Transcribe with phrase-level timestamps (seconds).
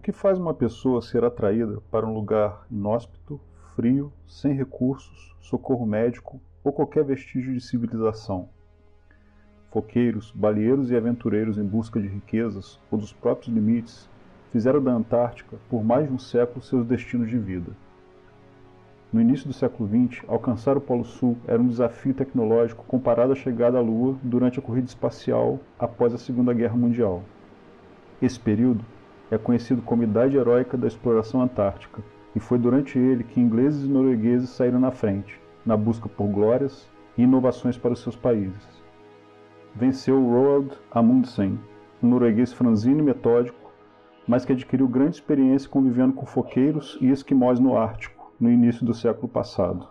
[0.00, 3.38] O que faz uma pessoa ser atraída para um lugar inóspito,
[3.76, 8.48] frio, sem recursos, socorro médico ou qualquer vestígio de civilização?
[9.70, 14.08] Foqueiros, baleeiros e aventureiros em busca de riquezas ou dos próprios limites
[14.50, 17.70] fizeram da Antártica, por mais de um século, seus destinos de vida.
[19.12, 23.36] No início do século XX, alcançar o Polo Sul era um desafio tecnológico comparado à
[23.36, 27.22] chegada à Lua durante a corrida espacial após a Segunda Guerra Mundial.
[28.22, 28.82] Esse período
[29.30, 32.02] é conhecido como Idade Heróica da Exploração Antártica,
[32.34, 36.88] e foi durante ele que ingleses e noruegueses saíram na frente, na busca por glórias
[37.16, 38.82] e inovações para os seus países.
[39.74, 41.58] Venceu Roald Amundsen,
[42.02, 43.70] um norueguês franzino e metódico,
[44.26, 48.94] mas que adquiriu grande experiência convivendo com foqueiros e esquimós no Ártico, no início do
[48.94, 49.88] século passado.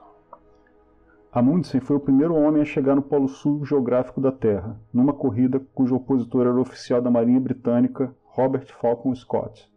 [1.31, 5.62] Amundsen foi o primeiro homem a chegar no Polo Sul geográfico da Terra, numa corrida
[5.76, 9.68] cujo opositor era o oficial da Marinha Britânica Robert Falcon Scott.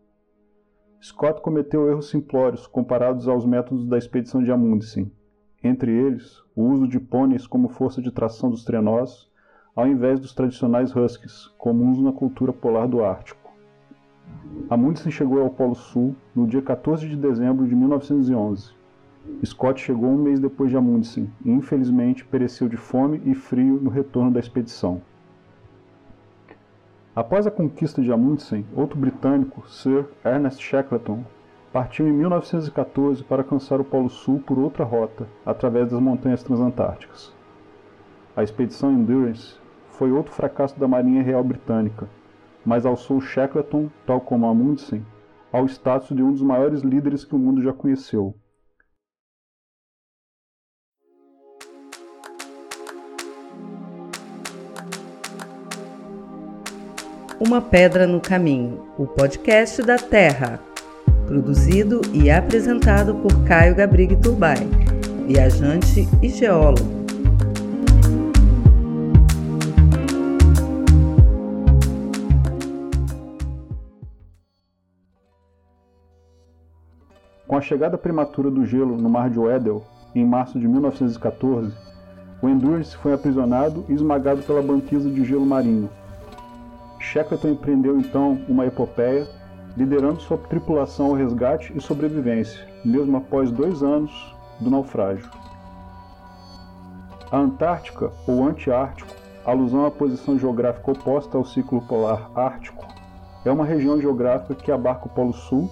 [1.00, 5.10] Scott cometeu erros simplórios comparados aos métodos da expedição de Amundsen,
[5.64, 9.26] entre eles o uso de pôneis como força de tração dos trenós,
[9.74, 13.50] ao invés dos tradicionais huskies, comuns na cultura polar do Ártico.
[14.68, 18.74] Amundsen chegou ao Polo Sul no dia 14 de dezembro de 1911.
[19.46, 23.88] Scott chegou um mês depois de Amundsen e, infelizmente, pereceu de fome e frio no
[23.88, 25.00] retorno da expedição.
[27.14, 31.22] Após a conquista de Amundsen, outro britânico, Sir Ernest Shackleton,
[31.70, 37.34] partiu em 1914 para alcançar o Polo Sul por outra rota, através das montanhas transantárticas.
[38.34, 39.56] A expedição Endurance
[39.90, 42.08] foi outro fracasso da Marinha Real Britânica,
[42.64, 45.04] mas alçou Shackleton, tal como Amundsen,
[45.52, 48.34] ao status de um dos maiores líderes que o mundo já conheceu.
[57.44, 60.60] Uma Pedra no Caminho, o podcast da Terra.
[61.26, 64.58] Produzido e apresentado por Caio Gabrig Turbay,
[65.26, 66.88] viajante e geólogo.
[77.48, 79.82] Com a chegada prematura do gelo no Mar de Weddell,
[80.14, 81.72] em março de 1914,
[82.40, 85.90] o Endurance foi aprisionado e esmagado pela banquisa de gelo marinho,
[87.02, 89.26] Shackleton empreendeu então uma epopeia,
[89.76, 94.12] liderando sua tripulação ao resgate e sobrevivência, mesmo após dois anos
[94.60, 95.28] do naufrágio.
[97.30, 99.10] A Antártica, ou Antiártico,
[99.44, 102.86] alusão à posição geográfica oposta ao ciclo polar ártico,
[103.44, 105.68] é uma região geográfica que abarca o Polo Sul,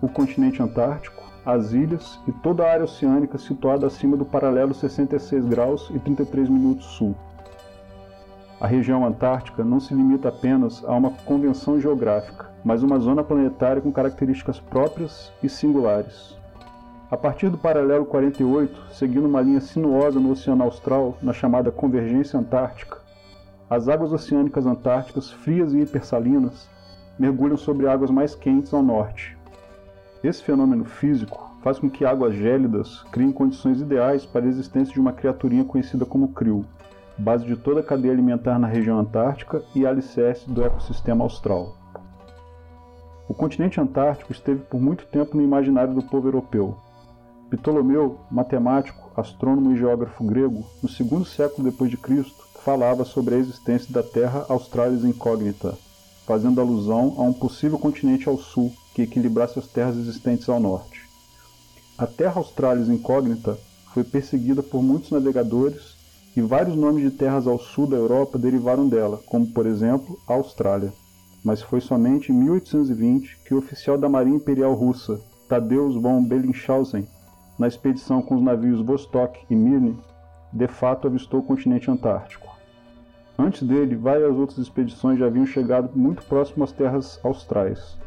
[0.00, 5.46] o continente Antártico, as ilhas e toda a área oceânica situada acima do paralelo 66
[5.46, 7.16] graus e 33 minutos sul.
[8.60, 13.80] A região antártica não se limita apenas a uma convenção geográfica, mas uma zona planetária
[13.80, 16.36] com características próprias e singulares.
[17.10, 22.38] A partir do paralelo 48, seguindo uma linha sinuosa no Oceano Austral, na chamada Convergência
[22.38, 22.98] Antártica,
[23.70, 26.68] as águas oceânicas antárticas, frias e hipersalinas,
[27.18, 29.38] mergulham sobre águas mais quentes ao norte.
[30.22, 35.00] Esse fenômeno físico faz com que águas gélidas criem condições ideais para a existência de
[35.00, 36.66] uma criaturinha conhecida como krill,
[37.20, 41.76] base de toda a cadeia alimentar na região antártica e alicerce do ecossistema austral.
[43.28, 46.76] O continente antártico esteve por muito tempo no imaginário do povo europeu.
[47.50, 53.38] Ptolomeu, matemático, astrônomo e geógrafo grego, no segundo século depois de Cristo, falava sobre a
[53.38, 55.76] existência da Terra Australis Incógnita,
[56.26, 61.08] fazendo alusão a um possível continente ao sul que equilibrasse as terras existentes ao norte.
[61.98, 63.58] A Terra Australis Incógnita
[63.92, 65.99] foi perseguida por muitos navegadores
[66.36, 70.34] e vários nomes de terras ao sul da Europa derivaram dela, como por exemplo a
[70.34, 70.92] Austrália.
[71.44, 77.06] Mas foi somente em 1820 que o oficial da Marinha Imperial Russa, Tadeusz von Bellingshausen,
[77.58, 79.98] na expedição com os navios Vostok e Mirny,
[80.52, 82.48] de fato avistou o continente antártico.
[83.38, 87.98] Antes dele, várias outras expedições já haviam chegado muito próximo às terras austrais.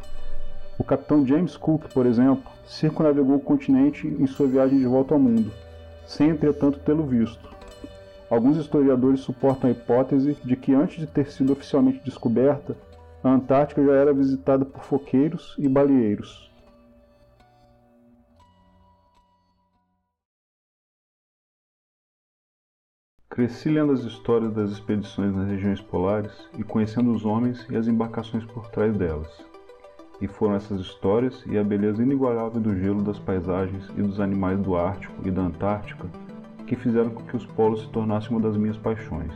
[0.78, 5.19] O capitão James Cook, por exemplo, circunavegou o continente em sua viagem de volta ao
[5.19, 5.52] mundo,
[6.06, 7.50] sem entretanto tê-lo visto.
[8.33, 12.75] Alguns historiadores suportam a hipótese de que antes de ter sido oficialmente descoberta,
[13.24, 16.51] a Antártica já era visitada por foqueiros e baleeiros.
[23.30, 27.88] Cresci lendo as histórias das expedições nas regiões polares e conhecendo os homens e as
[27.88, 29.45] embarcações por trás delas.
[30.19, 34.59] E foram essas histórias e a beleza inigualável do gelo das paisagens e dos animais
[34.59, 36.09] do Ártico e da Antártica
[36.65, 39.33] que fizeram com que os polos se tornassem uma das minhas paixões.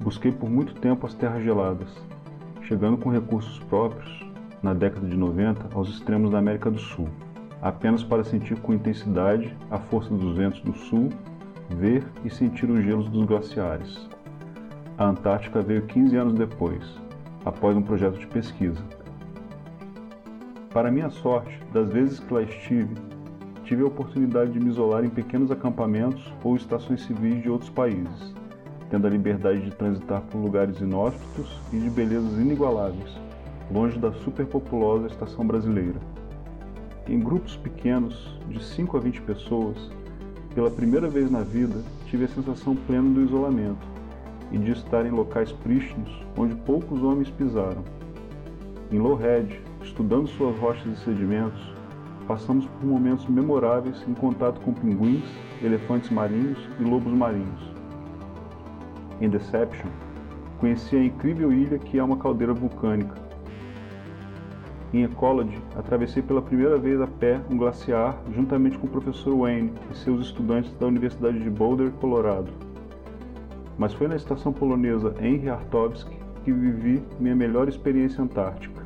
[0.00, 1.88] Busquei por muito tempo as terras geladas,
[2.62, 4.24] chegando com recursos próprios,
[4.62, 7.08] na década de 90, aos extremos da América do Sul,
[7.62, 11.10] apenas para sentir com intensidade a força dos ventos do sul,
[11.70, 14.08] ver e sentir os gelos dos glaciares.
[14.98, 16.82] A Antártica veio 15 anos depois,
[17.44, 18.82] após um projeto de pesquisa.
[20.72, 22.94] Para minha sorte, das vezes que lá estive,
[23.70, 28.34] tive a oportunidade de me isolar em pequenos acampamentos ou estações civis de outros países,
[28.90, 33.16] tendo a liberdade de transitar por lugares inóspitos e de belezas inigualáveis,
[33.72, 36.00] longe da superpopulosa estação brasileira.
[37.08, 39.76] Em grupos pequenos, de 5 a 20 pessoas,
[40.52, 43.86] pela primeira vez na vida, tive a sensação plena do isolamento
[44.50, 47.84] e de estar em locais prístinos onde poucos homens pisaram.
[48.90, 51.79] Em Lowhead, estudando suas rochas e sedimentos,
[52.30, 55.24] passamos por momentos memoráveis em contato com pinguins,
[55.60, 57.74] elefantes marinhos e lobos marinhos.
[59.20, 59.88] Em Deception,
[60.60, 63.16] conheci a incrível ilha que é uma caldeira vulcânica.
[64.94, 69.72] Em Ecology, atravessei pela primeira vez a pé um glaciar juntamente com o professor Wayne
[69.90, 72.52] e seus estudantes da Universidade de Boulder, Colorado
[73.76, 78.84] mas foi na estação polonesa Henry Artovski que vivi minha melhor experiência antártica.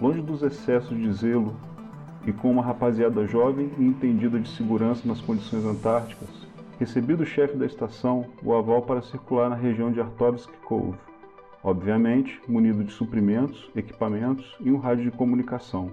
[0.00, 1.54] Longe dos excessos de zelo
[2.26, 6.28] e com uma rapaziada jovem e entendida de segurança nas condições antárticas,
[6.78, 10.98] recebi do chefe da estação o aval para circular na região de Artovsk Cove,
[11.62, 15.90] obviamente munido de suprimentos, equipamentos e um rádio de comunicação.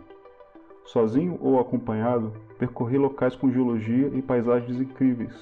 [0.86, 5.36] Sozinho ou acompanhado, percorri locais com geologia e paisagens incríveis,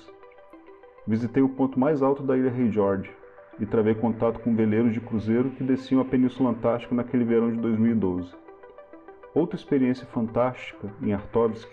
[1.07, 3.09] Visitei o ponto mais alto da ilha Rei George
[3.57, 7.57] e travei contato com veleiros de cruzeiro que desciam a Península Antártica naquele verão de
[7.61, 8.29] 2012.
[9.37, 11.69] Outra experiência fantástica em Artovsk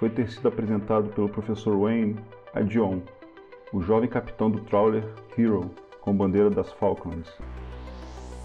[0.00, 2.16] foi ter sido apresentado pelo professor Wayne
[2.52, 2.98] a Dion,
[3.72, 5.04] o jovem capitão do trawler
[5.38, 5.70] Hero,
[6.00, 7.30] com bandeira das Falklands.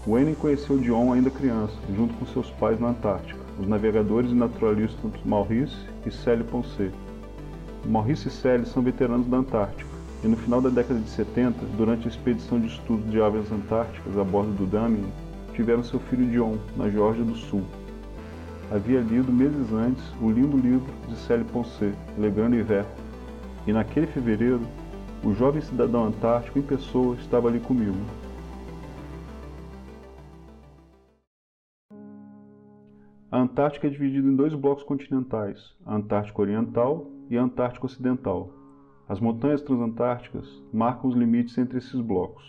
[0.06, 5.10] Wayne conheceu Dion ainda criança, junto com seus pais na Antártica, os navegadores e naturalistas
[5.24, 6.92] Maurice e Célie Ponce.
[7.84, 9.90] Maurice e Célie são veteranos da Antártica
[10.22, 14.16] e no final da década de 70, durante a expedição de estudo de aves antárticas
[14.16, 15.12] a bordo do Damien,
[15.52, 17.64] tiveram seu filho John, na Geórgia do Sul.
[18.74, 22.86] Havia lido meses antes o lindo livro de Célie Ponce, Le Grand Hiver,
[23.66, 24.62] e naquele fevereiro,
[25.22, 27.98] o jovem cidadão antártico em pessoa estava ali comigo.
[33.30, 38.48] A Antártica é dividida em dois blocos continentais, a Antártica Oriental e a Antártica Ocidental.
[39.06, 42.42] As montanhas transantárticas marcam os limites entre esses blocos.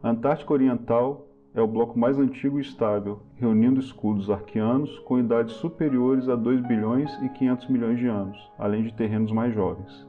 [0.00, 5.54] A Antártica Oriental é o bloco mais antigo e estável, reunindo escudos arqueanos com idades
[5.54, 10.06] superiores a 2 bilhões e 500 milhões de anos, além de terrenos mais jovens.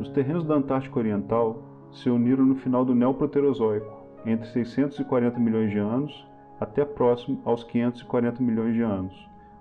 [0.00, 5.78] Os terrenos da Antártica Oriental se uniram no final do Neoproterozoico, entre 640 milhões de
[5.78, 6.26] anos
[6.60, 9.14] até próximo aos 540 milhões de anos,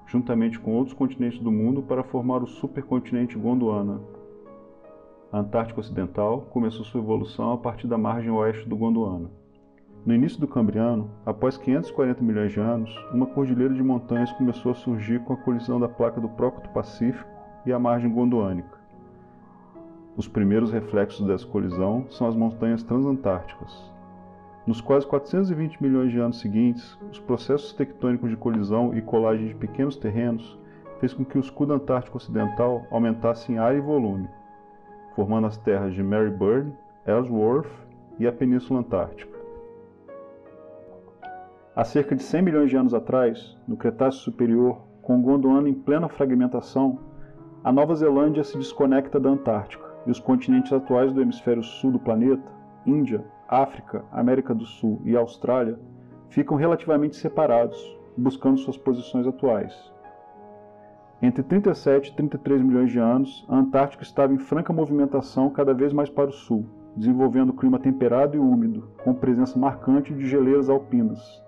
[0.06, 4.02] juntamente com outros continentes do mundo para formar o supercontinente Gondwana,
[5.30, 9.30] a Antártica Ocidental começou sua evolução a partir da margem oeste do Gondwana.
[10.08, 14.76] No início do Cambriano, após 540 milhões de anos, uma cordilheira de montanhas começou a
[14.76, 17.30] surgir com a colisão da placa do Prócto Pacífico
[17.66, 18.78] e a margem gondoânica.
[20.16, 23.92] Os primeiros reflexos dessa colisão são as montanhas transantárticas.
[24.66, 29.56] Nos quase 420 milhões de anos seguintes, os processos tectônicos de colisão e colagem de
[29.56, 30.58] pequenos terrenos
[31.02, 34.30] fez com que o escudo antártico ocidental aumentasse em área e volume,
[35.14, 36.72] formando as terras de Marybird,
[37.06, 37.68] Ellsworth
[38.18, 39.37] e a Península Antártica.
[41.78, 46.10] Há cerca de 100 milhões de anos atrás, no Cretáceo Superior, com Gondwana em plena
[46.10, 46.98] fragmentação,
[47.64, 52.00] a Nova Zelândia se desconecta da Antártica e os continentes atuais do hemisfério sul do
[52.00, 52.52] planeta,
[52.84, 55.78] Índia, África, América do Sul e Austrália,
[56.30, 57.78] ficam relativamente separados,
[58.18, 59.94] buscando suas posições atuais.
[61.22, 65.94] Entre 37 e 33 milhões de anos, a Antártica estava em franca movimentação cada vez
[65.94, 66.66] mais para o sul,
[66.96, 71.46] desenvolvendo clima temperado e úmido, com presença marcante de geleiras alpinas.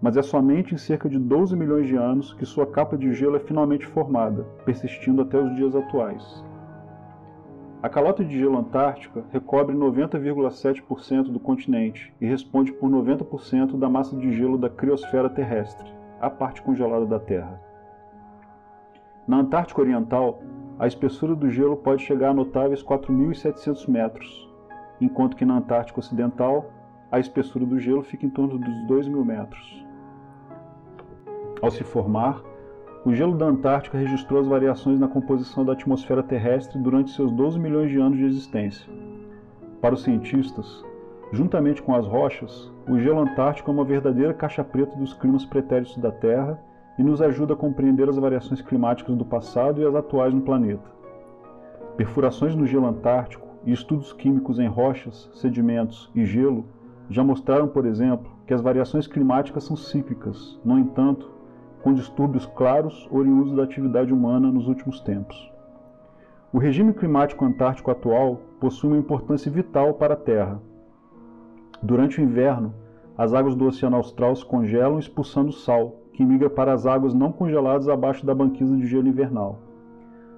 [0.00, 3.36] Mas é somente em cerca de 12 milhões de anos que sua capa de gelo
[3.36, 6.44] é finalmente formada, persistindo até os dias atuais.
[7.82, 14.16] A calota de gelo antártica recobre 90,7% do continente e responde por 90% da massa
[14.16, 15.90] de gelo da criosfera terrestre,
[16.20, 17.60] a parte congelada da Terra.
[19.26, 20.42] Na Antártica Oriental,
[20.78, 24.50] a espessura do gelo pode chegar a notáveis 4.700 metros,
[25.00, 26.70] enquanto que na Antártica Ocidental,
[27.10, 29.86] a espessura do gelo fica em torno dos 2.000 metros.
[31.62, 32.42] Ao se formar,
[33.04, 37.58] o gelo da Antártica registrou as variações na composição da atmosfera terrestre durante seus 12
[37.58, 38.86] milhões de anos de existência.
[39.80, 40.84] Para os cientistas,
[41.32, 45.96] Juntamente com as rochas, o gelo antártico é uma verdadeira caixa preta dos climas pretéritos
[45.96, 46.60] da Terra
[46.98, 50.90] e nos ajuda a compreender as variações climáticas do passado e as atuais no planeta.
[51.96, 56.64] Perfurações no gelo antártico e estudos químicos em rochas, sedimentos e gelo
[57.08, 61.30] já mostraram, por exemplo, que as variações climáticas são cíclicas, no entanto,
[61.82, 65.50] com distúrbios claros oriundos da atividade humana nos últimos tempos.
[66.52, 70.60] O regime climático antártico atual possui uma importância vital para a Terra.
[71.82, 72.74] Durante o inverno,
[73.16, 77.32] as águas do Oceano Austral se congelam expulsando sal, que migra para as águas não
[77.32, 79.58] congeladas abaixo da banquisa de gelo invernal.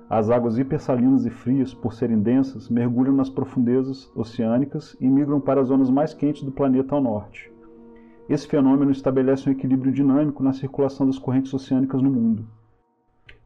[0.09, 5.61] As águas hipersalinas e frias, por serem densas, mergulham nas profundezas oceânicas e migram para
[5.61, 7.52] as zonas mais quentes do planeta ao norte.
[8.33, 12.49] Esse fenômeno estabelece um equilíbrio dinâmico na circulação das correntes oceânicas no mundo.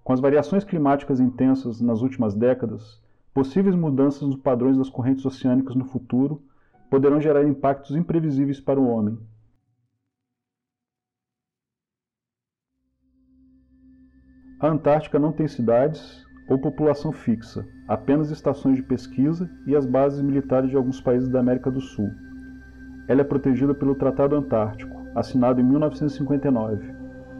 [0.05, 3.02] Com as variações climáticas intensas nas últimas décadas,
[3.35, 6.40] possíveis mudanças nos padrões das correntes oceânicas no futuro
[6.88, 9.19] poderão gerar impactos imprevisíveis para o homem.
[14.61, 20.23] A Antártica não tem cidades ou população fixa, apenas estações de pesquisa e as bases
[20.23, 22.09] militares de alguns países da América do Sul.
[23.09, 26.95] Ela é protegida pelo Tratado Antártico, assinado em 1959,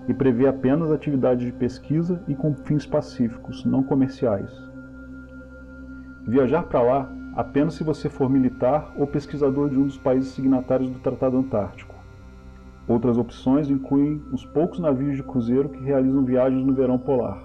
[0.09, 4.51] e prevê apenas atividades de pesquisa e com fins pacíficos, não comerciais.
[6.27, 10.91] Viajar para lá apenas se você for militar ou pesquisador de um dos países signatários
[10.91, 11.95] do Tratado Antártico.
[12.89, 17.43] Outras opções incluem os poucos navios de cruzeiro que realizam viagens no verão polar.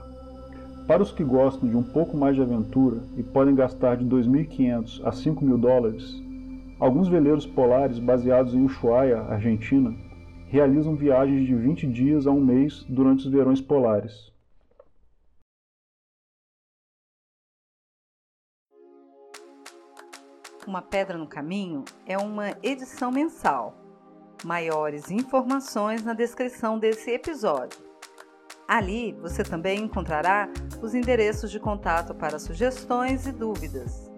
[0.87, 5.01] Para os que gostam de um pouco mais de aventura e podem gastar de 2.500
[5.03, 6.21] a 5.000 dólares,
[6.81, 9.95] Alguns veleiros polares baseados em Ushuaia, Argentina,
[10.47, 14.33] realizam viagens de 20 dias a um mês durante os verões polares.
[20.65, 23.75] Uma Pedra no Caminho é uma edição mensal.
[24.43, 27.79] Maiores informações na descrição desse episódio.
[28.67, 30.49] Ali você também encontrará
[30.81, 34.10] os endereços de contato para sugestões e dúvidas.